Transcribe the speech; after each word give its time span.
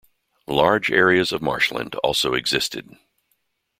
Large 0.47 0.89
areas 0.91 1.31
of 1.31 1.43
marshland 1.43 1.93
also 2.03 2.33
existed. 2.33 2.89